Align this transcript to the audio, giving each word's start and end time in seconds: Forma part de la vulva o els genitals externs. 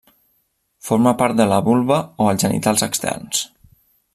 Forma 0.87 1.13
part 1.19 1.37
de 1.41 1.45
la 1.51 1.59
vulva 1.67 1.99
o 2.25 2.31
els 2.31 2.45
genitals 2.47 2.85
externs. 2.89 3.45